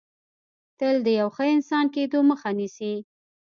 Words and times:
تل 0.79 0.95
د 1.05 1.07
یو 1.19 1.29
ښه 1.35 1.45
انسان 1.55 1.85
کېدو 1.95 2.19
مخه 2.29 2.49
نیسي 2.59 2.93